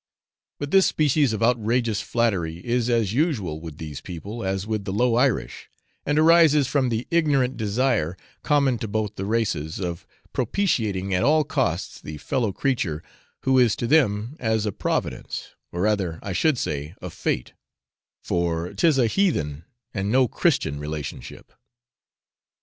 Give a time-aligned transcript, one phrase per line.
[0.57, 4.91] But this species of outrageous flattery is as usual with these people as with the
[4.91, 5.69] low Irish,
[6.07, 11.43] and arises from the ignorant desire, common to both the races, of propitiating at all
[11.43, 13.03] costs the fellow creature
[13.41, 17.53] who is to them as a Providence or rather, I should say, a fate
[18.23, 21.51] for 't is a heathen and no Christian relationship.